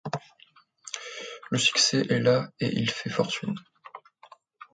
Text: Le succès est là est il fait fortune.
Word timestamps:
Le 1.51 1.59
succès 1.59 2.01
est 2.09 2.19
là 2.21 2.49
est 2.59 2.73
il 2.73 2.89
fait 2.89 3.11
fortune. 3.11 3.53